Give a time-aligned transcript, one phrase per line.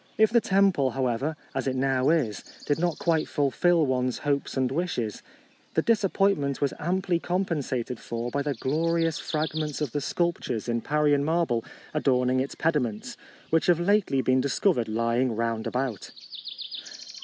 [0.17, 4.71] If the temple, however, as it now is, did not quite fulfil one's hopes and
[4.71, 5.21] wishes,
[5.75, 10.81] the disappointment was amply compensated for by the glori ous fragments of the sculptures in
[10.81, 13.15] Parian marble adorning its pedi ments,
[13.51, 16.09] which have lately been dis covered lying round about.